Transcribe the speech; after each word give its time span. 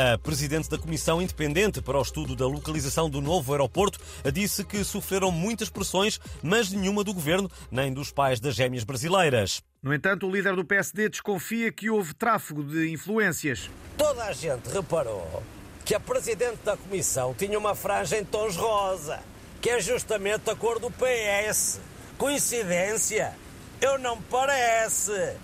A 0.00 0.16
presidente 0.16 0.70
da 0.70 0.78
Comissão 0.78 1.20
Independente 1.20 1.82
para 1.82 1.98
o 1.98 2.02
Estudo 2.02 2.36
da 2.36 2.46
Localização 2.46 3.10
do 3.10 3.20
Novo 3.20 3.50
Aeroporto 3.50 3.98
disse 4.32 4.62
que 4.62 4.84
sofreram 4.84 5.32
muitas 5.32 5.68
pressões, 5.68 6.20
mas 6.40 6.70
nenhuma 6.70 7.02
do 7.02 7.12
governo 7.12 7.50
nem 7.68 7.92
dos 7.92 8.12
pais 8.12 8.38
das 8.38 8.54
gêmeas 8.54 8.84
brasileiras. 8.84 9.60
No 9.82 9.92
entanto, 9.92 10.28
o 10.28 10.30
líder 10.30 10.54
do 10.54 10.64
PSD 10.64 11.08
desconfia 11.08 11.72
que 11.72 11.90
houve 11.90 12.14
tráfego 12.14 12.62
de 12.62 12.92
influências. 12.92 13.68
Toda 13.96 14.22
a 14.22 14.32
gente 14.32 14.68
reparou 14.68 15.42
que 15.84 15.96
a 15.96 15.98
presidente 15.98 16.58
da 16.64 16.76
comissão 16.76 17.34
tinha 17.34 17.58
uma 17.58 17.74
franja 17.74 18.16
em 18.16 18.24
tons 18.24 18.54
rosa, 18.54 19.18
que 19.60 19.68
é 19.68 19.80
justamente 19.80 20.48
a 20.48 20.54
cor 20.54 20.78
do 20.78 20.92
PS. 20.92 21.80
Coincidência? 22.16 23.34
Eu 23.80 23.98
não 23.98 24.14
me 24.14 24.22
parece. 24.30 25.34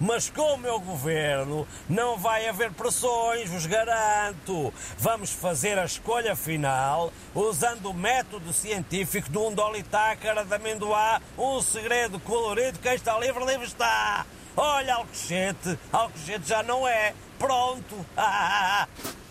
Mas 0.00 0.30
com 0.30 0.54
o 0.54 0.58
meu 0.58 0.78
governo 0.78 1.66
não 1.88 2.16
vai 2.16 2.48
haver 2.48 2.72
pressões, 2.72 3.50
vos 3.50 3.66
garanto. 3.66 4.72
Vamos 4.98 5.30
fazer 5.30 5.78
a 5.78 5.84
escolha 5.84 6.36
final 6.36 7.12
usando 7.34 7.90
o 7.90 7.94
método 7.94 8.52
científico 8.52 9.28
de 9.28 9.38
um 9.38 9.52
dolitácara 9.52 10.44
de 10.44 10.54
amendoá, 10.54 11.20
um 11.36 11.60
segredo 11.60 12.20
colorido, 12.20 12.78
quem 12.78 12.94
está 12.94 13.18
livre, 13.18 13.44
livre 13.44 13.66
está. 13.66 14.24
Olha, 14.56 14.94
Alcochete, 14.94 15.78
Alcochete 15.92 16.48
já 16.48 16.62
não 16.62 16.86
é. 16.86 17.14
Pronto. 17.38 17.94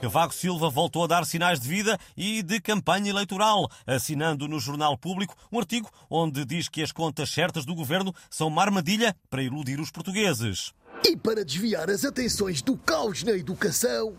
Cavaco 0.00 0.32
Silva 0.32 0.70
voltou 0.70 1.02
a 1.02 1.06
dar 1.08 1.26
sinais 1.26 1.58
de 1.58 1.68
vida 1.68 1.98
e 2.16 2.40
de 2.40 2.60
campanha 2.60 3.10
eleitoral, 3.10 3.68
assinando 3.84 4.46
no 4.46 4.60
Jornal 4.60 4.96
Público 4.96 5.34
um 5.50 5.58
artigo 5.58 5.90
onde 6.08 6.44
diz 6.44 6.68
que 6.68 6.82
as 6.82 6.92
contas 6.92 7.30
certas 7.30 7.64
do 7.64 7.74
governo 7.74 8.14
são 8.30 8.46
uma 8.46 8.62
armadilha 8.62 9.16
para 9.28 9.42
iludir 9.42 9.80
os 9.80 9.90
portugueses. 9.90 10.72
E 11.04 11.16
para 11.16 11.44
desviar 11.44 11.90
as 11.90 12.04
atenções 12.04 12.62
do 12.62 12.76
caos 12.76 13.24
na 13.24 13.32
educação, 13.32 14.14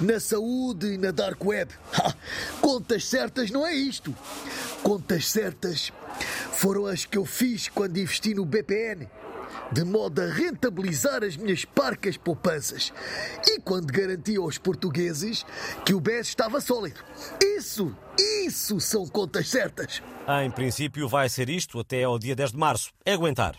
na 0.00 0.18
saúde 0.18 0.94
e 0.94 0.98
na 0.98 1.12
dark 1.12 1.42
web. 1.44 1.72
Ha, 1.92 2.14
contas 2.60 3.04
certas 3.04 3.50
não 3.50 3.64
é 3.64 3.74
isto. 3.74 4.14
Contas 4.82 5.30
certas 5.30 5.92
foram 6.52 6.86
as 6.86 7.04
que 7.04 7.16
eu 7.16 7.24
fiz 7.24 7.68
quando 7.68 7.96
investi 7.96 8.34
no 8.34 8.44
BPN 8.44 9.08
de 9.72 9.84
modo 9.84 10.20
a 10.20 10.26
rentabilizar 10.26 11.24
as 11.24 11.36
minhas 11.36 11.64
parcas 11.64 12.16
poupanças. 12.16 12.92
E 13.46 13.58
quando 13.60 13.90
garanti 13.90 14.36
aos 14.36 14.58
portugueses 14.58 15.44
que 15.84 15.94
o 15.94 16.00
BES 16.00 16.28
estava 16.28 16.60
sólido. 16.60 17.02
Isso, 17.42 17.96
isso 18.18 18.78
são 18.80 19.06
contas 19.06 19.48
certas. 19.48 20.02
Em 20.44 20.50
princípio, 20.50 21.08
vai 21.08 21.28
ser 21.28 21.48
isto 21.48 21.78
até 21.80 22.04
ao 22.04 22.18
dia 22.18 22.36
10 22.36 22.52
de 22.52 22.58
março. 22.58 22.92
É 23.04 23.12
aguentar. 23.12 23.58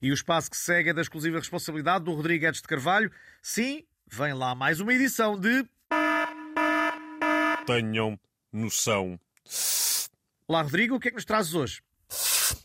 E 0.00 0.10
o 0.10 0.14
espaço 0.14 0.50
que 0.50 0.56
segue 0.56 0.90
é 0.90 0.94
da 0.94 1.02
exclusiva 1.02 1.38
responsabilidade 1.38 2.04
do 2.04 2.12
Rodrigo 2.12 2.44
Guedes 2.44 2.62
de 2.62 2.68
Carvalho. 2.68 3.10
Sim, 3.40 3.84
vem 4.10 4.32
lá 4.32 4.54
mais 4.54 4.80
uma 4.80 4.92
edição 4.92 5.38
de. 5.38 5.66
Tenham 7.66 8.18
noção. 8.52 9.18
Olá, 10.46 10.62
Rodrigo, 10.62 10.96
o 10.96 11.00
que 11.00 11.08
é 11.08 11.10
que 11.10 11.16
nos 11.16 11.24
trazes 11.24 11.54
hoje? 11.54 11.82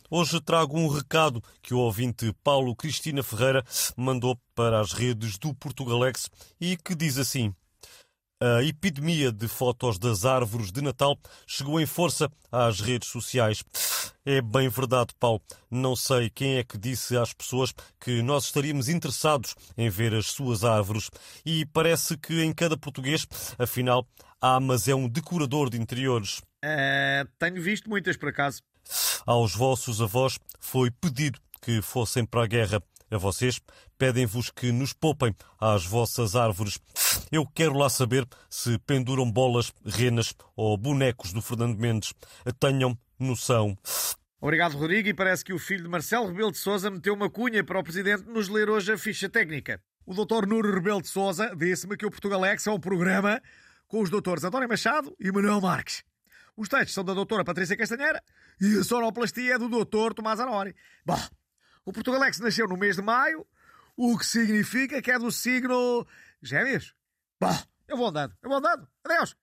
Hoje 0.09 0.39
trago 0.39 0.79
um 0.79 0.87
recado 0.87 1.43
que 1.61 1.73
o 1.73 1.79
ouvinte 1.79 2.33
Paulo 2.41 2.73
Cristina 2.73 3.21
Ferreira 3.21 3.61
mandou 3.97 4.39
para 4.55 4.79
as 4.79 4.93
redes 4.93 5.37
do 5.37 5.53
Portugalex 5.53 6.29
e 6.61 6.77
que 6.77 6.95
diz 6.95 7.17
assim: 7.17 7.53
A 8.39 8.63
epidemia 8.63 9.33
de 9.33 9.49
fotos 9.49 9.99
das 9.99 10.23
árvores 10.23 10.71
de 10.71 10.81
Natal 10.81 11.19
chegou 11.45 11.77
em 11.81 11.85
força 11.85 12.31
às 12.49 12.79
redes 12.79 13.09
sociais. 13.09 13.65
É 14.25 14.41
bem 14.41 14.69
verdade, 14.69 15.13
Paulo. 15.19 15.41
Não 15.69 15.93
sei 15.93 16.29
quem 16.29 16.55
é 16.55 16.63
que 16.63 16.77
disse 16.77 17.17
às 17.17 17.33
pessoas 17.33 17.73
que 17.99 18.21
nós 18.21 18.45
estaríamos 18.45 18.87
interessados 18.87 19.55
em 19.77 19.89
ver 19.89 20.13
as 20.13 20.27
suas 20.27 20.63
árvores. 20.63 21.09
E 21.45 21.65
parece 21.65 22.15
que 22.15 22.41
em 22.41 22.53
cada 22.53 22.77
português, 22.77 23.27
afinal, 23.59 24.07
há, 24.39 24.57
mas 24.57 24.87
é 24.87 24.95
um 24.95 25.09
decorador 25.09 25.69
de 25.69 25.77
interiores. 25.77 26.41
Uh, 26.63 27.27
tenho 27.37 27.61
visto 27.61 27.89
muitas 27.89 28.15
por 28.15 28.29
acaso. 28.29 28.61
Aos 29.25 29.55
vossos 29.55 30.01
avós 30.01 30.39
foi 30.59 30.91
pedido 30.91 31.39
que 31.61 31.81
fossem 31.81 32.25
para 32.25 32.43
a 32.43 32.47
guerra. 32.47 32.81
A 33.09 33.17
vocês 33.17 33.59
pedem-vos 33.97 34.49
que 34.49 34.71
nos 34.71 34.91
poupem 34.91 35.33
às 35.59 35.85
vossas 35.85 36.35
árvores. 36.35 36.77
Eu 37.31 37.45
quero 37.45 37.77
lá 37.77 37.89
saber 37.89 38.27
se 38.49 38.77
penduram 38.79 39.31
bolas, 39.31 39.71
renas 39.85 40.33
ou 40.55 40.77
bonecos 40.77 41.31
do 41.31 41.41
Fernando 41.41 41.77
Mendes. 41.77 42.13
Tenham 42.59 42.97
noção. 43.17 43.77
Obrigado, 44.39 44.77
Rodrigo. 44.77 45.07
E 45.07 45.13
parece 45.13 45.43
que 45.43 45.53
o 45.53 45.59
filho 45.59 45.83
de 45.83 45.89
Marcelo 45.89 46.27
Rebelo 46.27 46.51
de 46.51 46.57
Sousa 46.57 46.91
meteu 46.91 47.13
uma 47.13 47.29
cunha 47.29 47.63
para 47.63 47.79
o 47.79 47.83
Presidente 47.83 48.23
nos 48.27 48.49
ler 48.49 48.69
hoje 48.69 48.91
a 48.91 48.97
ficha 48.97 49.29
técnica. 49.29 49.81
O 50.05 50.13
Dr. 50.13 50.45
Nuno 50.45 50.71
Rebelo 50.71 51.01
de 51.01 51.07
Sousa 51.07 51.53
disse-me 51.55 51.97
que 51.97 52.05
o 52.05 52.11
Portugalex 52.11 52.67
é 52.67 52.71
um 52.71 52.79
programa 52.79 53.41
com 53.87 54.01
os 54.01 54.09
doutores 54.09 54.43
António 54.43 54.69
Machado 54.69 55.15
e 55.19 55.31
Manuel 55.31 55.59
Marques. 55.59 56.03
Os 56.57 56.67
textos 56.67 56.95
são 56.95 57.05
da 57.05 57.13
doutora 57.13 57.45
Patrícia 57.45 57.77
Castanheira 57.77 58.21
e 58.59 58.79
a 58.79 58.83
sonoplastia 58.83 59.53
é 59.53 59.59
do 59.59 59.69
doutor 59.69 60.15
Tomás 60.15 60.39
Anori. 60.39 60.75
Bom, 61.05 61.19
o 61.85 61.93
Portugalex 61.93 62.39
nasceu 62.39 62.67
no 62.67 62.75
mês 62.75 62.95
de 62.95 63.03
maio, 63.03 63.45
o 63.95 64.17
que 64.17 64.25
significa 64.25 64.99
que 64.99 65.11
é 65.11 65.19
do 65.19 65.31
signo 65.31 66.05
Gêmeos. 66.41 66.95
Bom, 67.39 67.55
eu 67.87 67.95
vou 67.95 68.07
andando, 68.07 68.35
eu 68.41 68.49
vou 68.49 68.57
andando. 68.57 68.87
Adeus! 69.05 69.37